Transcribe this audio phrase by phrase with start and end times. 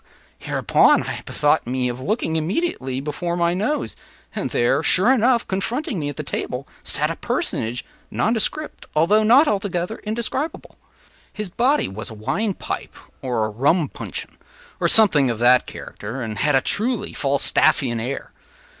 [0.47, 3.95] ”Hereupon I bethought me of looking immediately before my nose,
[4.33, 9.47] and there, sure enough, confronting me at the table sat a personage nondescript, although not
[9.47, 10.79] altogether indescribable.
[11.31, 14.37] His body was a wine pipe, or a rum puncheon,
[14.79, 18.31] or something of that character, and had a truly Falstaffian air.